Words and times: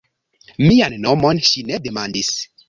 Mian 0.69 0.95
nomon 1.03 1.43
ŝi 1.51 1.65
ne 1.69 1.79
demandis. 1.85 2.33